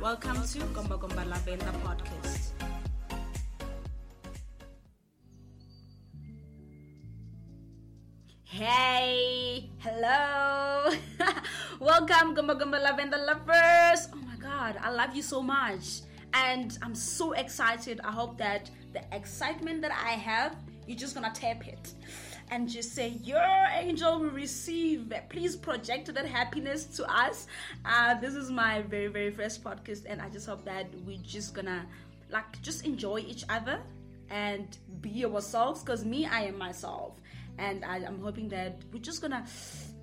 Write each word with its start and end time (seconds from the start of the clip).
Welcome 0.00 0.40
to 0.48 0.58
Gomba 0.72 0.98
Gomba 0.98 1.28
Lavenda 1.28 1.72
podcast. 1.84 2.56
Hey, 8.44 9.68
hello. 9.80 10.90
Welcome, 11.80 12.34
Gomba 12.34 12.58
Gomba 12.58 12.80
Lavenda 12.80 13.20
lovers. 13.26 14.08
Oh 14.14 14.16
my 14.24 14.36
God, 14.40 14.78
I 14.80 14.90
love 14.90 15.14
you 15.14 15.20
so 15.20 15.42
much. 15.42 16.00
And 16.32 16.78
I'm 16.80 16.94
so 16.94 17.32
excited. 17.32 18.00
I 18.02 18.10
hope 18.10 18.38
that 18.38 18.70
the 18.94 19.02
excitement 19.12 19.82
that 19.82 19.92
I 19.92 20.12
have, 20.12 20.56
you're 20.86 20.96
just 20.96 21.14
gonna 21.14 21.30
tap 21.34 21.68
it 21.68 21.92
and 22.50 22.68
just 22.68 22.94
say, 22.94 23.08
Your 23.22 23.46
angel 23.72 24.20
will 24.20 24.30
receive. 24.30 25.12
Please 25.28 25.56
project 25.56 26.12
that 26.12 26.26
happiness 26.26 26.84
to 26.96 27.10
us. 27.10 27.46
Uh, 27.84 28.14
this 28.14 28.34
is 28.34 28.50
my 28.50 28.82
very, 28.82 29.06
very 29.06 29.30
first 29.30 29.62
podcast, 29.62 30.04
and 30.08 30.20
I 30.20 30.28
just 30.28 30.46
hope 30.46 30.64
that 30.64 30.86
we're 31.06 31.22
just 31.22 31.54
gonna 31.54 31.86
like 32.30 32.60
just 32.62 32.84
enjoy 32.84 33.18
each 33.18 33.44
other 33.48 33.80
and 34.28 34.78
be 35.00 35.24
ourselves 35.24 35.82
because 35.82 36.04
me, 36.04 36.26
I 36.26 36.42
am 36.42 36.58
myself 36.58 37.20
and 37.58 37.84
I, 37.84 37.98
am 37.98 38.20
hoping 38.20 38.48
that 38.50 38.80
we're 38.92 39.02
just 39.02 39.20
gonna 39.20 39.44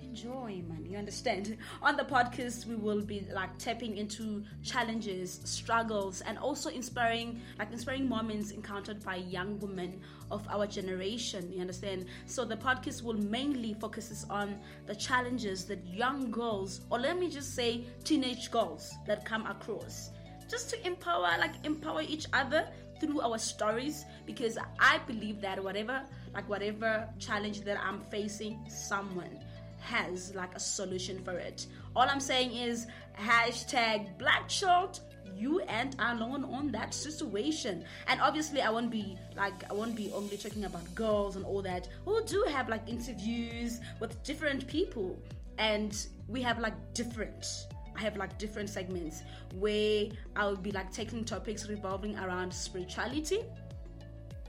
enjoy 0.08 0.62
man. 0.68 0.86
You 0.88 0.96
understand? 0.96 1.56
On 1.82 1.96
the 1.96 2.04
podcast 2.04 2.66
we 2.66 2.76
will 2.76 3.02
be 3.02 3.26
like 3.32 3.56
tapping 3.58 3.96
into 3.96 4.42
challenges 4.62 5.40
struggles 5.44 6.22
and 6.22 6.38
also 6.38 6.70
inspiring 6.70 7.40
like 7.58 7.70
inspiring 7.72 8.08
moments 8.08 8.50
encountered 8.50 9.04
by 9.04 9.16
young 9.16 9.58
women 9.60 10.00
of 10.30 10.46
our 10.48 10.66
generation. 10.66 11.52
You 11.52 11.60
understand? 11.60 12.06
So 12.26 12.44
the 12.44 12.56
podcast 12.56 13.02
will 13.02 13.20
mainly 13.20 13.74
focuses 13.74 14.24
on 14.30 14.58
the 14.86 14.94
challenges 14.94 15.64
that 15.66 15.86
young 15.86 16.30
girls 16.30 16.80
or 16.90 16.98
let 16.98 17.18
me 17.18 17.28
just 17.28 17.54
say 17.54 17.84
teenage 18.04 18.50
girls 18.50 18.94
that 19.06 19.24
come 19.24 19.46
across 19.46 20.10
just 20.50 20.70
to 20.70 20.86
empower 20.86 21.36
like 21.38 21.52
empower 21.64 22.00
each 22.00 22.26
other 22.32 22.66
through 22.98 23.20
our 23.20 23.38
stories 23.38 24.04
because 24.26 24.58
I 24.80 24.98
believe 25.06 25.40
that 25.42 25.62
whatever 25.62 26.02
like 26.34 26.48
whatever 26.48 27.08
challenge 27.18 27.62
that 27.62 27.78
I'm 27.80 28.00
facing, 28.10 28.58
someone 28.68 29.38
has 29.80 30.34
like 30.34 30.54
a 30.54 30.60
solution 30.60 31.22
for 31.24 31.32
it. 31.32 31.66
All 31.94 32.08
I'm 32.08 32.20
saying 32.20 32.52
is 32.52 32.86
hashtag 33.18 34.18
black 34.18 34.48
child 34.48 35.00
you 35.36 35.60
and 35.60 35.94
alone 35.98 36.44
on 36.44 36.70
that 36.72 36.92
situation. 36.92 37.84
And 38.08 38.20
obviously 38.20 38.60
i 38.60 38.70
won't 38.70 38.90
be 38.90 39.16
like 39.36 39.68
i 39.70 39.72
won't 39.72 39.94
be 39.94 40.10
only 40.12 40.36
talking 40.36 40.64
about 40.64 40.94
girls 40.94 41.36
and 41.36 41.44
all 41.44 41.62
that. 41.62 41.88
We'll 42.04 42.24
do 42.24 42.44
have 42.48 42.68
like 42.68 42.88
interviews 42.88 43.80
with 44.00 44.22
different 44.24 44.66
people. 44.66 45.16
And 45.58 45.96
we 46.28 46.42
have 46.42 46.58
like 46.58 46.74
different 46.94 47.46
I 47.96 48.02
have 48.02 48.16
like 48.16 48.38
different 48.38 48.70
segments 48.70 49.22
where 49.54 50.06
I'll 50.36 50.56
be 50.56 50.70
like 50.70 50.92
taking 50.92 51.24
topics 51.24 51.68
revolving 51.68 52.16
around 52.16 52.54
spirituality, 52.54 53.40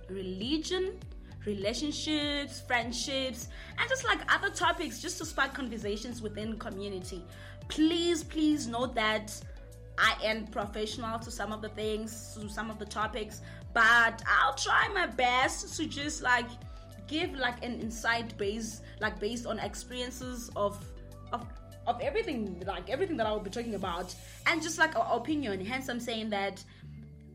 religion, 0.08 1.00
relationships, 1.46 2.62
friendships, 2.62 3.48
and 3.78 3.90
just 3.90 4.04
like 4.04 4.20
other 4.34 4.50
topics 4.50 5.02
just 5.02 5.18
to 5.20 5.26
spark 5.26 5.54
conversations 5.54 6.22
within 6.22 6.58
community. 6.58 7.24
Please, 7.68 8.24
please 8.24 8.68
note 8.68 8.96
that 8.96 9.34
I 9.98 10.16
am 10.24 10.48
professional 10.48 11.20
to 11.20 11.32
some 11.32 11.52
of 11.52 11.62
the 11.62 11.70
things, 11.70 12.38
to 12.40 12.50
some 12.50 12.70
of 12.70 12.80
the 12.80 12.86
topics, 12.86 13.42
but 13.74 14.24
I'll 14.26 14.56
try 14.56 14.88
my 14.94 15.08
best 15.08 15.76
to 15.78 15.86
just 15.86 16.22
like 16.22 16.48
give 17.08 17.34
like 17.34 17.64
an 17.64 17.80
insight 17.80 18.38
based 18.38 18.84
like 19.00 19.20
based 19.20 19.46
on 19.46 19.60
experiences 19.60 20.50
of 20.56 20.84
of 21.32 21.46
of 21.88 22.00
everything, 22.02 22.64
like 22.68 22.90
everything 22.90 23.18
that 23.18 23.26
I 23.26 23.32
will 23.32 23.40
be 23.40 23.50
talking 23.50 23.76
about, 23.76 24.14
and 24.46 24.62
just 24.62 24.78
like 24.78 24.96
our 24.96 25.18
opinion. 25.18 25.66
Hence, 25.66 25.90
I'm 25.90 26.00
saying 26.00 26.30
that 26.30 26.64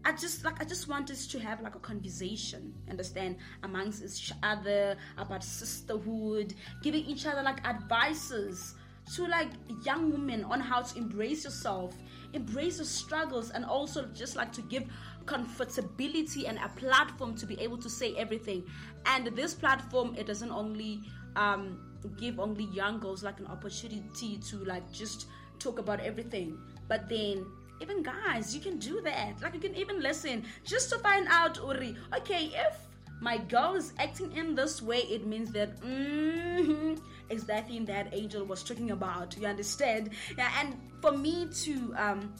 I 0.04 0.12
just 0.12 0.44
like 0.44 0.60
I 0.60 0.64
just 0.64 0.88
want 0.88 1.10
us 1.10 1.26
to 1.28 1.38
have 1.40 1.60
like 1.62 1.74
a 1.74 1.78
conversation, 1.78 2.74
understand, 2.90 3.36
amongst 3.62 4.04
each 4.04 4.32
other 4.42 4.96
about 5.16 5.42
sisterhood, 5.42 6.54
giving 6.82 7.04
each 7.04 7.26
other 7.26 7.42
like 7.42 7.64
advices 7.66 8.74
to 9.14 9.26
like 9.26 9.48
young 9.84 10.10
women 10.10 10.44
on 10.44 10.60
how 10.60 10.82
to 10.82 10.98
embrace 10.98 11.44
yourself, 11.44 11.94
embrace 12.32 12.76
your 12.78 12.86
struggles, 12.86 13.50
and 13.50 13.64
also 13.64 14.06
just 14.14 14.36
like 14.36 14.52
to 14.52 14.62
give 14.62 14.84
comfortability 15.24 16.48
and 16.48 16.58
a 16.58 16.68
platform 16.76 17.34
to 17.34 17.46
be 17.46 17.58
able 17.60 17.78
to 17.78 17.88
say 17.88 18.14
everything. 18.16 18.62
And 19.06 19.26
this 19.28 19.54
platform, 19.54 20.14
it 20.18 20.26
doesn't 20.26 20.50
only 20.50 21.00
um 21.36 21.78
give 22.18 22.38
only 22.38 22.64
young 22.64 23.00
girls 23.00 23.22
like 23.24 23.40
an 23.40 23.46
opportunity 23.46 24.38
to 24.38 24.56
like 24.64 24.90
just 24.92 25.26
talk 25.58 25.78
about 25.78 26.00
everything 26.00 26.58
but 26.88 27.08
then 27.08 27.46
even 27.80 28.02
guys 28.02 28.54
you 28.54 28.60
can 28.60 28.78
do 28.78 29.00
that. 29.02 29.40
Like 29.42 29.54
you 29.54 29.60
can 29.60 29.74
even 29.74 30.00
listen 30.00 30.44
just 30.64 30.90
to 30.90 30.98
find 30.98 31.26
out 31.28 31.56
uri 31.56 31.96
okay 32.16 32.50
if 32.54 32.76
my 33.20 33.38
girl 33.38 33.74
is 33.74 33.92
acting 33.98 34.32
in 34.36 34.54
this 34.54 34.82
way 34.82 34.98
it 34.98 35.26
means 35.26 35.50
that 35.52 35.80
mm-hmm, 35.80 36.94
is 37.30 37.44
that 37.44 37.68
thing 37.68 37.84
that 37.86 38.08
angel 38.12 38.44
was 38.44 38.62
talking 38.62 38.90
about 38.90 39.36
you 39.36 39.46
understand? 39.46 40.10
Yeah 40.36 40.50
and 40.60 40.76
for 41.00 41.12
me 41.12 41.48
to 41.62 41.94
um 41.96 42.34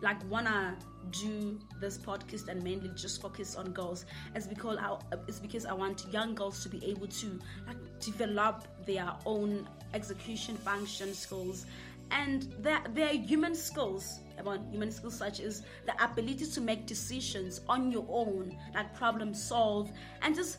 like 0.00 0.18
wanna 0.30 0.76
do 1.10 1.58
this 1.80 1.96
podcast 1.98 2.48
and 2.48 2.62
mainly 2.62 2.90
just 2.94 3.22
focus 3.22 3.56
on 3.56 3.72
girls 3.72 4.04
is 4.34 4.46
because 4.46 4.76
I, 4.78 4.96
it's 5.26 5.38
because 5.38 5.64
I 5.64 5.72
want 5.72 6.04
young 6.12 6.34
girls 6.34 6.62
to 6.64 6.68
be 6.68 6.84
able 6.84 7.06
to 7.06 7.38
like 7.66 7.76
develop 8.00 8.66
their 8.86 9.10
own 9.24 9.66
execution 9.94 10.56
function 10.56 11.14
skills 11.14 11.66
and 12.10 12.42
their, 12.60 12.80
their 12.94 13.08
human 13.08 13.54
skills 13.54 14.20
about 14.38 14.60
human 14.70 14.90
skills 14.90 15.16
such 15.16 15.40
as 15.40 15.62
the 15.86 16.04
ability 16.04 16.46
to 16.46 16.60
make 16.60 16.86
decisions 16.86 17.60
on 17.68 17.90
your 17.90 18.06
own 18.08 18.56
like 18.74 18.94
problem 18.94 19.34
solve 19.34 19.90
and 20.22 20.34
just 20.34 20.58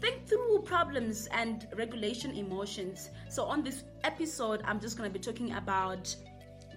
think 0.00 0.26
through 0.26 0.62
problems 0.64 1.26
and 1.32 1.66
regulation 1.76 2.36
emotions 2.36 3.10
so 3.28 3.44
on 3.44 3.62
this 3.62 3.84
episode 4.04 4.62
i'm 4.64 4.78
just 4.78 4.96
to 4.96 5.10
be 5.10 5.18
talking 5.18 5.52
about 5.52 6.14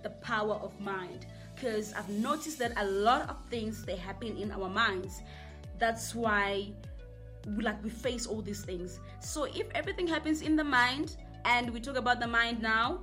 the 0.04 0.10
power 0.10 0.56
of 0.56 0.80
mind 0.80 1.28
because 1.56 1.94
I've 1.94 2.10
noticed 2.10 2.58
that 2.60 2.74
a 2.78 2.86
lot 2.86 3.30
of 3.30 3.38
things 3.50 3.86
they 3.86 3.96
happen 3.96 4.36
in 4.38 4.52
our 4.52 4.70
minds. 4.70 5.22
That's 5.78 6.16
why 6.16 6.72
like 7.60 7.84
we 7.84 7.90
face 7.90 8.26
all 8.26 8.42
these 8.42 8.64
things. 8.64 9.00
So 9.20 9.46
if 9.46 9.68
everything 9.76 10.08
happens 10.08 10.42
in 10.42 10.56
the 10.56 10.64
mind 10.64 11.18
and 11.46 11.70
we 11.70 11.80
talk 11.80 11.98
about 11.98 12.20
the 12.20 12.28
mind 12.28 12.62
now, 12.62 13.02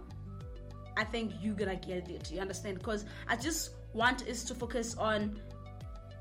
I 0.99 1.05
think 1.05 1.33
you're 1.41 1.55
gonna 1.55 1.77
get 1.77 2.11
it. 2.11 2.31
You 2.33 2.41
understand? 2.41 2.79
Because 2.79 3.05
I 3.29 3.37
just 3.37 3.71
want 3.95 4.29
us 4.29 4.43
to 4.45 4.55
focus 4.55 4.97
on 4.97 5.41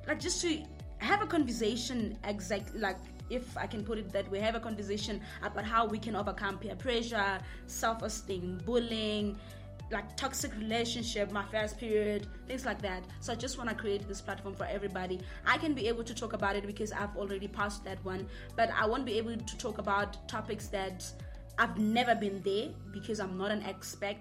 like 0.08 0.20
just 0.20 0.40
to 0.42 0.64
have 1.00 1.22
a 1.22 1.28
conversation 1.28 2.18
exactly 2.24 2.80
like 2.80 2.98
if 3.30 3.58
I 3.58 3.68
can 3.68 3.84
put 3.84 3.98
it 3.98 4.12
that 4.14 4.30
way, 4.32 4.40
have 4.40 4.56
a 4.56 4.60
conversation 4.60 5.20
about 5.44 5.66
how 5.66 5.86
we 5.86 6.00
can 6.00 6.16
overcome 6.16 6.60
peer 6.60 6.76
pressure, 6.76 7.40
self 7.66 8.02
esteem, 8.02 8.62
bullying, 8.66 9.38
like 9.92 10.16
toxic 10.16 10.56
relationship, 10.58 11.32
my 11.32 11.44
first 11.52 11.78
period, 11.78 12.28
things 12.48 12.66
like 12.66 12.82
that. 12.82 13.04
So 13.20 13.34
I 13.34 13.36
just 13.36 13.58
want 13.58 13.70
to 13.70 13.76
create 13.76 14.08
this 14.08 14.22
platform 14.22 14.56
for 14.56 14.66
everybody. 14.66 15.20
I 15.46 15.58
can 15.58 15.74
be 15.74 15.88
able 15.88 16.04
to 16.04 16.14
talk 16.14 16.34
about 16.34 16.56
it 16.56 16.66
because 16.66 16.92
I've 16.92 17.16
already 17.18 17.48
passed 17.48 17.84
that 17.86 18.04
one, 18.06 18.28
but 18.56 18.70
I 18.78 18.86
won't 18.86 19.06
be 19.06 19.18
able 19.18 19.36
to 19.36 19.58
talk 19.58 19.78
about 19.78 20.28
topics 20.30 20.68
that 20.68 21.06
I've 21.59 21.78
never 21.78 22.13
been 22.13 22.41
there 22.44 22.69
because 22.91 23.19
I'm 23.19 23.38
not 23.38 23.51
an 23.51 23.63
expert. 23.63 24.18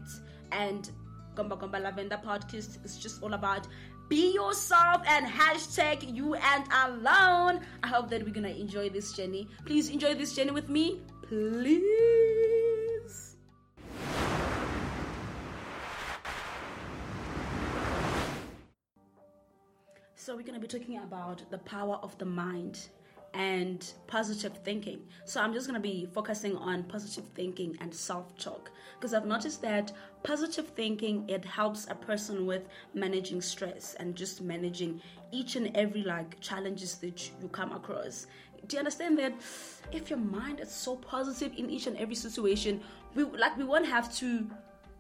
And 0.53 0.91
Gomba 1.35 1.59
Gomba 1.59 1.83
Lavenda 1.83 2.23
podcast 2.23 2.83
is 2.85 2.99
just 2.99 3.23
all 3.23 3.35
about 3.35 3.67
be 4.09 4.33
yourself 4.33 5.03
and 5.07 5.27
hashtag 5.27 6.15
you 6.15 6.35
and 6.35 6.65
alone. 6.73 7.61
I 7.83 7.89
hope 7.89 8.09
that 8.11 8.25
we're 8.25 8.33
gonna 8.33 8.49
enjoy 8.49 8.89
this 8.89 9.13
journey. 9.13 9.49
Please 9.65 9.91
enjoy 9.91 10.15
this 10.15 10.35
journey 10.35 10.53
with 10.53 10.69
me, 10.69 11.01
please. 11.23 11.87
So, 20.15 20.35
we're 20.35 20.43
to 20.43 20.59
be 20.59 20.67
talking 20.67 20.99
about 20.99 21.49
the 21.51 21.59
power 21.59 22.01
of 22.03 22.19
the 22.19 22.25
mind 22.25 22.89
and 23.37 23.93
positive 24.07 24.57
thinking. 24.65 25.01
So, 25.27 25.41
I'm 25.41 25.53
just 25.53 25.69
going 25.69 25.81
to 25.81 25.89
be 25.89 26.09
focusing 26.13 26.57
on 26.57 26.83
positive 26.85 27.25
thinking 27.35 27.77
and 27.81 27.95
self 27.95 28.37
talk 28.39 28.71
because 28.99 29.13
I've 29.13 29.27
noticed 29.27 29.61
that 29.63 29.93
positive 30.23 30.69
thinking 30.69 31.29
it 31.29 31.45
helps 31.45 31.87
a 31.89 31.95
person 31.95 32.47
with 32.47 32.63
managing 32.95 33.43
stress 33.43 33.95
and 34.01 34.17
just 34.17 34.41
managing 34.41 35.01
each 35.33 35.55
and 35.57 35.77
every 35.77 36.03
like 36.03 36.41
challenges 36.41 36.95
that 36.97 37.31
you 37.43 37.49
come 37.49 37.73
across. 37.73 38.27
Do 38.67 38.77
you 38.77 38.79
understand 38.79 39.19
that 39.19 39.35
if 39.93 40.09
your 40.09 40.19
mind 40.19 40.61
is 40.61 40.71
so 40.71 40.97
positive 40.97 41.53
in 41.57 41.71
each 41.71 41.87
and 41.87 41.97
every 41.99 42.15
situation, 42.15 42.81
we 43.15 43.25
like 43.25 43.57
we 43.57 43.65
won't 43.65 43.87
have 43.87 44.13
to 44.17 44.49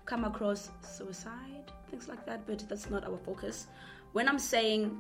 come 0.04 0.24
across 0.24 0.70
suicide, 0.82 1.72
things 1.90 2.06
like 2.06 2.24
that, 2.26 2.46
but 2.46 2.68
that's 2.68 2.90
not 2.90 3.04
our 3.04 3.18
focus. 3.18 3.66
When 4.12 4.28
I'm 4.28 4.38
saying 4.38 4.96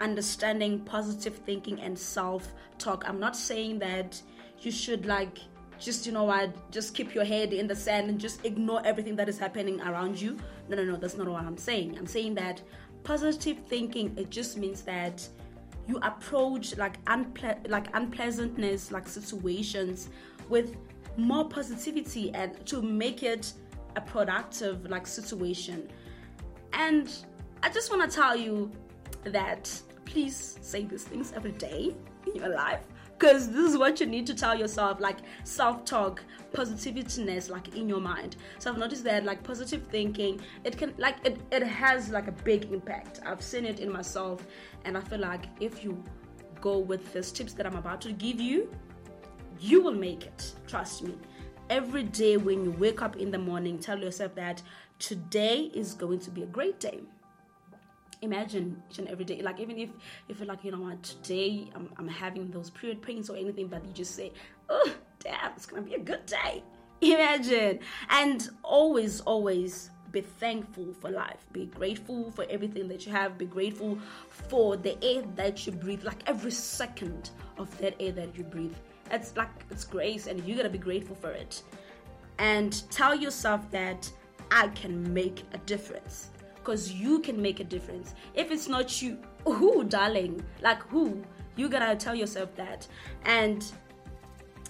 understanding 0.00 0.80
positive 0.80 1.36
thinking 1.36 1.80
and 1.80 1.98
self 1.98 2.52
talk. 2.78 3.04
I'm 3.08 3.20
not 3.20 3.36
saying 3.36 3.78
that 3.80 4.20
you 4.60 4.70
should 4.70 5.06
like 5.06 5.38
just 5.78 6.06
you 6.06 6.12
know 6.12 6.24
what 6.24 6.70
just 6.72 6.94
keep 6.94 7.14
your 7.14 7.24
head 7.24 7.52
in 7.52 7.66
the 7.66 7.76
sand 7.76 8.08
and 8.10 8.18
just 8.18 8.44
ignore 8.44 8.84
everything 8.84 9.14
that 9.16 9.28
is 9.28 9.38
happening 9.38 9.80
around 9.82 10.20
you. 10.20 10.36
No 10.68 10.76
no 10.76 10.84
no 10.84 10.96
that's 10.96 11.16
not 11.16 11.28
what 11.28 11.44
i'm 11.44 11.56
saying. 11.56 11.96
I'm 11.98 12.06
saying 12.06 12.34
that 12.34 12.60
positive 13.04 13.58
thinking 13.68 14.14
it 14.16 14.30
just 14.30 14.56
means 14.56 14.82
that 14.82 15.26
you 15.86 15.98
approach 16.02 16.76
like 16.76 17.02
unple- 17.04 17.68
like 17.70 17.94
unpleasantness 17.94 18.90
like 18.90 19.06
situations 19.06 20.08
with 20.48 20.76
more 21.16 21.48
positivity 21.48 22.32
and 22.34 22.64
to 22.66 22.82
make 22.82 23.22
it 23.22 23.52
a 23.96 24.00
productive 24.00 24.88
like 24.90 25.06
situation. 25.06 25.88
And 26.72 27.12
i 27.62 27.68
just 27.68 27.90
want 27.90 28.08
to 28.08 28.14
tell 28.14 28.36
you 28.36 28.70
that 29.24 29.70
please 30.08 30.58
say 30.62 30.84
these 30.84 31.04
things 31.04 31.32
every 31.36 31.52
day 31.52 31.94
in 32.26 32.34
your 32.34 32.48
life? 32.48 32.80
Because 33.18 33.50
this 33.50 33.72
is 33.72 33.76
what 33.76 34.00
you 34.00 34.06
need 34.06 34.26
to 34.28 34.34
tell 34.34 34.56
yourself 34.58 35.00
like 35.00 35.18
self-talk 35.44 36.22
positiveness 36.52 37.50
like 37.50 37.76
in 37.76 37.88
your 37.88 38.00
mind. 38.00 38.36
So 38.58 38.70
i've 38.70 38.78
noticed 38.78 39.04
that 39.04 39.24
like 39.24 39.42
positive 39.42 39.86
thinking 39.88 40.40
it 40.64 40.78
can 40.78 40.94
like 40.98 41.16
it, 41.24 41.38
it 41.50 41.62
has 41.62 42.10
like 42.10 42.28
a 42.28 42.32
big 42.32 42.72
impact. 42.72 43.20
I've 43.26 43.42
seen 43.42 43.64
it 43.64 43.80
in 43.80 43.92
myself 43.92 44.46
and 44.84 44.96
i 44.96 45.00
feel 45.00 45.18
like 45.18 45.46
if 45.60 45.84
you 45.84 46.02
go 46.60 46.78
with 46.78 47.12
these 47.12 47.30
tips 47.32 47.52
that 47.54 47.66
i'm 47.66 47.76
about 47.76 48.00
to 48.02 48.12
give 48.12 48.40
you 48.40 48.70
you 49.60 49.82
will 49.82 49.92
make 49.92 50.24
it. 50.24 50.54
Trust 50.68 51.02
me. 51.02 51.14
Every 51.68 52.04
day 52.04 52.36
when 52.36 52.64
you 52.64 52.70
wake 52.70 53.02
up 53.02 53.16
in 53.16 53.30
the 53.32 53.38
morning 53.38 53.78
tell 53.78 53.98
yourself 53.98 54.34
that 54.36 54.62
today 55.00 55.70
is 55.74 55.92
going 55.94 56.20
to 56.20 56.30
be 56.30 56.44
a 56.44 56.46
great 56.46 56.78
day 56.80 57.00
imagine 58.22 58.82
each 58.90 58.98
and 58.98 59.08
every 59.08 59.24
day. 59.24 59.42
Like 59.42 59.60
even 59.60 59.78
if 59.78 59.90
you 60.28 60.34
feel 60.34 60.48
like 60.48 60.64
you 60.64 60.72
know 60.72 60.80
what 60.80 61.02
today 61.02 61.68
I'm, 61.74 61.90
I'm 61.96 62.08
having 62.08 62.50
those 62.50 62.70
period 62.70 63.02
pains 63.02 63.30
or 63.30 63.36
anything 63.36 63.68
but 63.68 63.84
you 63.84 63.92
just 63.92 64.14
say 64.14 64.32
oh 64.68 64.94
damn 65.20 65.52
it's 65.52 65.66
gonna 65.66 65.82
be 65.82 65.94
a 65.94 66.00
good 66.00 66.26
day. 66.26 66.62
Imagine. 67.00 67.80
And 68.10 68.48
always 68.62 69.20
always 69.20 69.90
be 70.10 70.22
thankful 70.22 70.94
for 70.94 71.10
life. 71.10 71.46
Be 71.52 71.66
grateful 71.66 72.30
for 72.30 72.46
everything 72.48 72.88
that 72.88 73.06
you 73.06 73.12
have. 73.12 73.36
Be 73.36 73.46
grateful 73.46 73.98
for 74.28 74.76
the 74.76 75.02
air 75.04 75.22
that 75.36 75.66
you 75.66 75.72
breathe 75.72 76.02
like 76.02 76.22
every 76.26 76.50
second 76.50 77.30
of 77.58 77.76
that 77.78 77.94
air 78.00 78.12
that 78.12 78.36
you 78.36 78.44
breathe. 78.44 78.74
It's 79.10 79.36
like 79.36 79.50
it's 79.70 79.84
grace 79.84 80.26
and 80.26 80.42
you 80.44 80.56
gotta 80.56 80.70
be 80.70 80.78
grateful 80.78 81.16
for 81.16 81.30
it. 81.30 81.62
And 82.38 82.82
tell 82.90 83.14
yourself 83.14 83.70
that 83.70 84.10
i 84.50 84.68
can 84.68 85.12
make 85.12 85.42
a 85.52 85.58
difference 85.58 86.30
because 86.68 86.92
you 86.92 87.18
can 87.20 87.40
make 87.40 87.60
a 87.60 87.64
difference. 87.64 88.14
If 88.34 88.50
it's 88.50 88.68
not 88.68 89.00
you, 89.00 89.16
who, 89.46 89.84
darling? 89.84 90.44
Like 90.60 90.82
who? 90.82 91.22
You 91.56 91.66
gotta 91.70 91.96
tell 91.96 92.14
yourself 92.14 92.54
that 92.56 92.86
and 93.24 93.64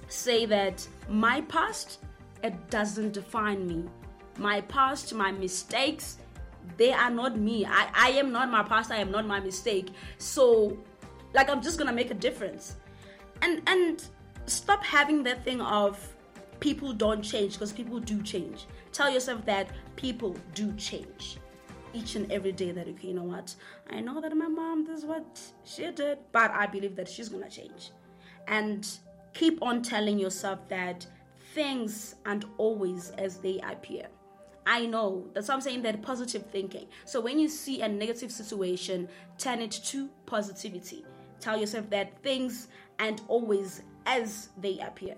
say 0.06 0.46
that 0.46 0.86
my 1.08 1.40
past 1.42 1.98
it 2.44 2.54
doesn't 2.70 3.14
define 3.14 3.66
me. 3.66 3.82
My 4.38 4.60
past, 4.60 5.12
my 5.12 5.32
mistakes, 5.32 6.18
they 6.76 6.92
are 6.92 7.10
not 7.10 7.36
me. 7.36 7.66
I, 7.66 7.88
I 7.92 8.10
am 8.10 8.30
not 8.30 8.48
my 8.48 8.62
past, 8.62 8.92
I 8.92 8.98
am 8.98 9.10
not 9.10 9.26
my 9.26 9.40
mistake. 9.40 9.88
So 10.18 10.78
like 11.34 11.50
I'm 11.50 11.60
just 11.60 11.78
gonna 11.78 11.92
make 11.92 12.12
a 12.12 12.20
difference. 12.28 12.76
And 13.42 13.60
and 13.66 14.04
stop 14.46 14.84
having 14.84 15.24
that 15.24 15.42
thing 15.42 15.60
of 15.60 15.98
people 16.60 16.92
don't 16.92 17.22
change 17.22 17.54
because 17.54 17.72
people 17.72 17.98
do 17.98 18.22
change. 18.22 18.66
Tell 18.92 19.10
yourself 19.10 19.44
that 19.46 19.70
people 19.96 20.36
do 20.54 20.72
change 20.76 21.38
each 21.92 22.16
and 22.16 22.30
every 22.30 22.52
day 22.52 22.70
that 22.72 22.88
okay, 22.88 23.08
you 23.08 23.14
know 23.14 23.24
what? 23.24 23.54
I 23.90 24.00
know 24.00 24.20
that 24.20 24.36
my 24.36 24.48
mom 24.48 24.84
this 24.84 25.00
is 25.00 25.04
what 25.04 25.40
she 25.64 25.90
did, 25.90 26.18
but 26.32 26.50
I 26.50 26.66
believe 26.66 26.96
that 26.96 27.08
she's 27.08 27.28
gonna 27.28 27.50
change. 27.50 27.90
And 28.46 28.88
keep 29.34 29.62
on 29.62 29.82
telling 29.82 30.18
yourself 30.18 30.68
that 30.68 31.06
things 31.54 32.16
aren't 32.26 32.44
always 32.56 33.10
as 33.18 33.38
they 33.38 33.60
appear. 33.60 34.06
I 34.66 34.84
know. 34.84 35.26
That's 35.32 35.48
what 35.48 35.54
I'm 35.54 35.60
saying 35.62 35.82
that 35.82 36.02
positive 36.02 36.44
thinking. 36.50 36.88
So 37.06 37.20
when 37.20 37.38
you 37.38 37.48
see 37.48 37.80
a 37.80 37.88
negative 37.88 38.30
situation, 38.30 39.08
turn 39.38 39.62
it 39.62 39.70
to 39.70 40.08
positivity. 40.26 41.06
Tell 41.40 41.58
yourself 41.58 41.88
that 41.90 42.22
things 42.22 42.68
aren't 42.98 43.22
always 43.28 43.82
as 44.04 44.50
they 44.60 44.78
appear. 44.80 45.16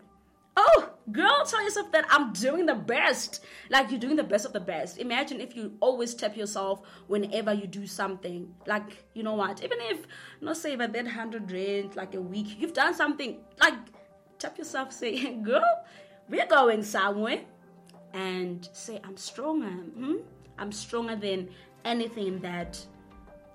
Oh, 0.57 0.91
girl, 1.13 1.45
tell 1.45 1.63
yourself 1.63 1.93
that 1.93 2.07
I'm 2.11 2.33
doing 2.33 2.67
the 2.67 2.75
best. 2.75 3.45
Like 3.71 3.91
you're 3.91 4.01
doing 4.01 4.17
the 4.17 4.25
best 4.25 4.45
of 4.47 4.53
the 4.53 4.61
best. 4.61 4.99
Imagine 4.99 5.41
if 5.41 5.57
you 5.57 5.77
always 5.81 6.15
tap 6.15 6.37
yourself 6.37 6.83
whenever 7.07 7.53
you 7.53 7.67
do 7.67 7.87
something. 7.87 8.55
Like, 8.67 9.05
you 9.15 9.23
know 9.23 9.35
what? 9.35 9.63
Even 9.65 9.79
if, 9.83 10.07
not 10.41 10.57
say 10.57 10.75
about 10.75 10.93
that 10.93 11.05
100 11.05 11.51
rand, 11.51 11.97
like 11.97 12.15
a 12.15 12.21
week, 12.21 12.61
you've 12.61 12.73
done 12.73 12.95
something. 12.95 13.39
Like, 13.61 13.75
tap 14.39 14.59
yourself, 14.59 14.93
say, 15.01 15.35
girl, 15.35 15.85
we're 16.29 16.47
going 16.47 16.83
somewhere. 16.83 17.41
And 18.13 18.69
say, 18.73 19.01
I'm 19.05 19.17
stronger. 19.17 19.69
Hmm? 19.69 20.17
I'm 20.59 20.73
stronger 20.73 21.15
than 21.15 21.49
anything 21.85 22.41
that 22.41 22.85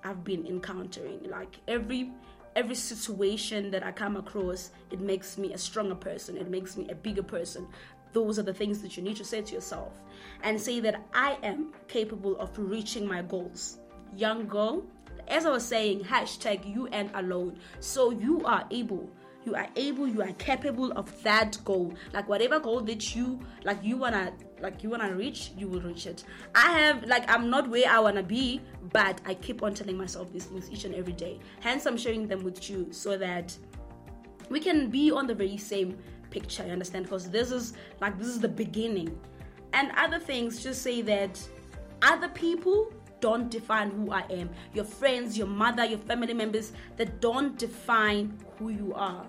I've 0.02 0.24
been 0.24 0.46
encountering. 0.46 1.28
Like, 1.28 1.56
every 1.68 2.10
every 2.56 2.74
situation 2.74 3.70
that 3.70 3.84
I 3.84 3.92
come 3.92 4.16
across, 4.16 4.72
it 4.90 5.00
makes 5.00 5.38
me 5.38 5.52
a 5.52 5.58
stronger 5.58 5.94
person, 5.94 6.36
it 6.36 6.50
makes 6.50 6.76
me 6.76 6.88
a 6.90 6.94
bigger 6.94 7.22
person. 7.22 7.68
Those 8.12 8.38
are 8.38 8.42
the 8.42 8.54
things 8.54 8.80
that 8.80 8.96
you 8.96 9.02
need 9.02 9.16
to 9.16 9.24
say 9.24 9.42
to 9.42 9.54
yourself 9.54 9.92
and 10.42 10.60
say 10.60 10.80
that 10.80 11.06
I 11.14 11.36
am 11.42 11.74
capable 11.86 12.36
of 12.38 12.50
reaching 12.58 13.06
my 13.06 13.20
goals. 13.22 13.78
Young 14.16 14.46
girl, 14.48 14.84
as 15.28 15.44
I 15.44 15.50
was 15.50 15.66
saying, 15.66 16.00
hashtag 16.04 16.66
you 16.74 16.86
and 16.88 17.10
alone. 17.14 17.58
So 17.80 18.10
you 18.10 18.44
are 18.44 18.66
able 18.70 19.10
you 19.44 19.54
are 19.54 19.68
able 19.76 20.08
you 20.08 20.22
are 20.22 20.32
capable 20.32 20.90
of 20.92 21.22
that 21.22 21.56
goal 21.64 21.94
like 22.12 22.28
whatever 22.28 22.58
goal 22.58 22.80
that 22.80 23.14
you 23.14 23.38
like 23.62 23.78
you 23.80 23.96
wanna 23.96 24.32
like 24.60 24.82
you 24.82 24.90
wanna 24.90 25.14
reach 25.14 25.50
you 25.56 25.68
will 25.68 25.80
reach 25.80 26.06
it. 26.06 26.24
I 26.54 26.72
have 26.78 27.04
like 27.04 27.28
i'm 27.30 27.50
not 27.50 27.68
where 27.68 27.88
i 27.88 27.98
wanna 27.98 28.22
be 28.22 28.60
but 28.92 29.20
i 29.26 29.34
keep 29.34 29.62
on 29.62 29.74
telling 29.74 29.96
myself 29.96 30.32
these 30.32 30.44
things 30.44 30.70
each 30.70 30.84
and 30.84 30.94
every 30.94 31.12
day. 31.12 31.38
Hence 31.60 31.86
i'm 31.86 31.96
sharing 31.96 32.26
them 32.26 32.42
with 32.42 32.70
you 32.70 32.88
so 32.90 33.16
that 33.18 33.56
we 34.48 34.60
can 34.60 34.88
be 34.90 35.10
on 35.10 35.26
the 35.26 35.34
very 35.34 35.56
same 35.56 35.98
picture 36.30 36.64
you 36.64 36.72
understand? 36.72 37.04
Because 37.04 37.30
this 37.30 37.50
is 37.50 37.74
like 38.00 38.18
this 38.18 38.28
is 38.28 38.40
the 38.40 38.48
beginning. 38.48 39.18
And 39.72 39.90
other 39.96 40.18
things 40.18 40.62
just 40.62 40.82
say 40.82 41.02
that 41.02 41.40
other 42.02 42.28
people 42.28 42.92
don't 43.20 43.50
define 43.50 43.90
who 43.90 44.12
I 44.12 44.24
am. 44.30 44.50
Your 44.74 44.84
friends, 44.84 45.36
your 45.36 45.46
mother, 45.46 45.84
your 45.84 45.98
family 45.98 46.34
members 46.34 46.72
that 46.96 47.20
don't 47.20 47.58
define 47.58 48.38
who 48.58 48.68
you 48.68 48.92
are. 48.94 49.26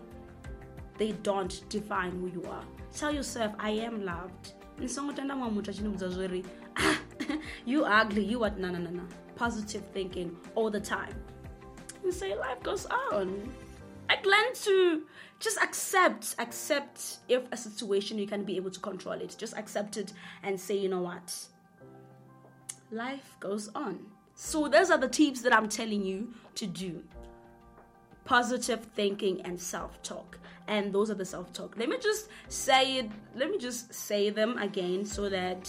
They 0.97 1.13
don't 1.23 1.61
define 1.69 2.11
who 2.11 2.27
you 2.27 2.43
are. 2.49 2.63
Tell 2.95 3.13
yourself 3.13 3.53
i 3.59 3.69
am 3.69 4.03
loved 4.03 4.53
nisongotenda 4.79 5.35
mumwe 5.35 5.51
muthu 5.51 5.71
achindiudza 5.71 6.09
zviri 6.09 6.45
ah, 6.75 6.95
you 7.65 7.85
ugly 8.01 8.31
you 8.31 8.39
what 8.39 8.57
no 8.57 8.71
no 8.71 8.79
no 8.79 8.91
no 8.91 9.03
positive 9.37 9.85
thinking 9.93 10.35
all 10.55 10.69
the 10.69 10.79
time. 10.79 11.13
And 12.03 12.13
say 12.13 12.35
life 12.35 12.61
goes 12.63 12.85
on. 12.85 13.53
I 14.09 14.15
learn 14.23 14.53
to 14.63 15.03
just 15.39 15.57
accept 15.61 16.35
accept 16.39 17.17
if 17.27 17.43
a 17.51 17.57
situation 17.57 18.17
you 18.17 18.27
can 18.27 18.43
be 18.43 18.55
able 18.57 18.71
to 18.71 18.79
control 18.79 19.13
it. 19.13 19.35
Just 19.37 19.55
accept 19.57 19.97
it 19.97 20.13
and 20.43 20.59
say 20.59 20.77
you 20.77 20.89
know 20.89 21.01
what? 21.01 21.35
Life 22.91 23.35
goes 23.39 23.69
on. 23.75 23.99
So 24.33 24.67
those 24.67 24.91
are 24.91 24.99
the 24.99 25.09
tips 25.09 25.41
that 25.41 25.51
i'm 25.51 25.67
telling 25.67 26.03
you 26.03 26.31
to 26.53 26.67
do 26.67 27.03
positive 28.27 28.81
thinking 28.93 29.41
and 29.43 29.59
self-talk. 29.59 30.37
And 30.67 30.91
those 30.91 31.09
are 31.09 31.15
the 31.15 31.25
self-talk. 31.25 31.77
Let 31.77 31.87
me 31.87 31.97
just 31.97 32.29
say 32.49 32.97
it 32.97 33.09
let 33.35 33.49
me 33.49 33.57
just 33.57 33.93
say 33.93 34.29
them 34.29 34.57
again 34.57 35.05
so 35.05 35.29
that 35.29 35.63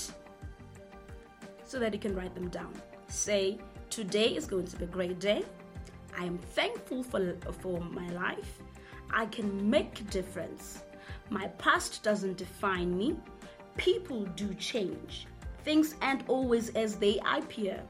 so 1.64 1.78
that 1.78 1.94
you 1.94 2.00
can 2.00 2.14
write 2.16 2.34
them 2.34 2.48
down. 2.48 2.72
Say 3.06 3.58
today 3.90 4.34
is 4.34 4.46
going 4.46 4.66
to 4.66 4.76
be 4.76 4.84
a 4.84 4.88
great 4.88 5.20
day. 5.20 5.44
I 6.18 6.24
am 6.24 6.38
thankful 6.38 7.04
for 7.04 7.36
for 7.62 7.80
my 7.80 8.08
life. 8.08 8.58
I 9.10 9.26
can 9.26 9.70
make 9.70 10.00
a 10.00 10.04
difference. 10.04 10.82
My 11.30 11.46
past 11.64 12.02
doesn't 12.02 12.36
define 12.36 12.98
me. 12.98 13.16
People 13.76 14.24
do 14.42 14.52
change. 14.54 15.28
Things 15.62 15.94
aren't 16.02 16.28
always 16.28 16.70
as 16.70 16.96
they 16.96 17.20
appear. 17.36 17.80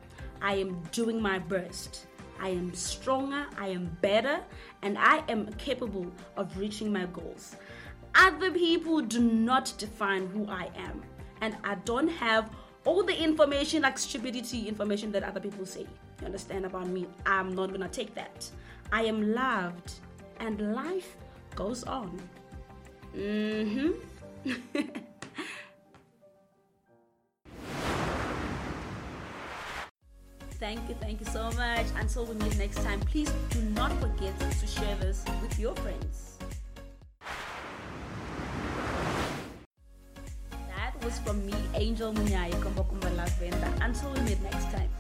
I 0.42 0.56
am 0.56 0.82
doing 0.92 1.22
my 1.22 1.38
best 1.38 2.07
I 2.40 2.50
am 2.50 2.74
stronger, 2.74 3.46
I 3.58 3.68
am 3.68 3.96
better, 4.00 4.40
and 4.82 4.96
I 4.98 5.22
am 5.28 5.52
capable 5.54 6.06
of 6.36 6.56
reaching 6.56 6.92
my 6.92 7.06
goals. 7.06 7.56
Other 8.14 8.50
people 8.50 9.00
do 9.00 9.20
not 9.20 9.72
define 9.78 10.26
who 10.28 10.48
I 10.48 10.70
am, 10.76 11.02
and 11.40 11.56
I 11.64 11.76
don't 11.84 12.08
have 12.08 12.50
all 12.84 13.02
the 13.02 13.16
information, 13.16 13.82
like 13.82 13.98
stupidity 13.98 14.68
information 14.68 15.12
that 15.12 15.22
other 15.22 15.40
people 15.40 15.66
say. 15.66 15.86
You 16.20 16.26
understand 16.26 16.64
about 16.64 16.88
me? 16.88 17.06
I'm 17.26 17.54
not 17.54 17.72
gonna 17.72 17.88
take 17.88 18.14
that. 18.14 18.48
I 18.92 19.02
am 19.04 19.34
loved, 19.34 19.92
and 20.40 20.74
life 20.74 21.16
goes 21.54 21.84
on. 21.84 22.20
Mm 23.16 23.92
hmm. 24.44 24.52
Thank 30.60 30.88
you, 30.88 30.96
thank 31.00 31.20
you 31.20 31.26
so 31.26 31.52
much. 31.52 31.86
Until 31.96 32.26
we 32.26 32.34
meet 32.34 32.58
next 32.58 32.82
time, 32.82 32.98
please 33.00 33.30
do 33.50 33.60
not 33.78 33.92
forget 34.00 34.34
to 34.40 34.66
share 34.66 34.96
this 34.96 35.24
with 35.40 35.56
your 35.58 35.74
friends. 35.76 36.38
That 40.50 41.04
was 41.04 41.18
from 41.20 41.46
me, 41.46 41.54
Angel 41.74 42.12
Munyai 42.12 42.50
Kombokumba 42.60 43.28
venda. 43.38 43.72
Until 43.80 44.10
we 44.10 44.20
meet 44.22 44.42
next 44.42 44.64
time. 44.72 44.90